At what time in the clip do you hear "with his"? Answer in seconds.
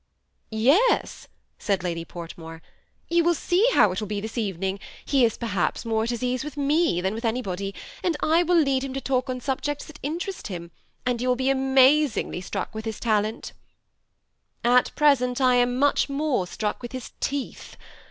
12.73-12.99, 16.81-17.11